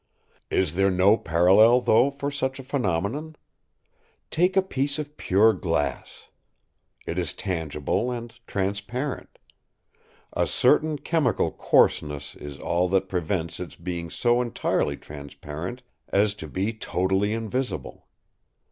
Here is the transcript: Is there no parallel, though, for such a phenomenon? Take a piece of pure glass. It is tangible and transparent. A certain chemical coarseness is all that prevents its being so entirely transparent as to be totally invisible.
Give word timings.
Is 0.49 0.73
there 0.73 0.89
no 0.89 1.15
parallel, 1.15 1.79
though, 1.79 2.09
for 2.09 2.31
such 2.31 2.57
a 2.57 2.63
phenomenon? 2.63 3.35
Take 4.31 4.57
a 4.57 4.63
piece 4.63 4.97
of 4.97 5.15
pure 5.15 5.53
glass. 5.53 6.29
It 7.05 7.19
is 7.19 7.33
tangible 7.33 8.09
and 8.09 8.33
transparent. 8.47 9.37
A 10.33 10.47
certain 10.47 10.97
chemical 10.97 11.51
coarseness 11.51 12.33
is 12.33 12.57
all 12.57 12.89
that 12.89 13.09
prevents 13.09 13.59
its 13.59 13.75
being 13.75 14.09
so 14.09 14.41
entirely 14.41 14.97
transparent 14.97 15.83
as 16.09 16.33
to 16.33 16.47
be 16.47 16.73
totally 16.73 17.33
invisible. 17.33 18.07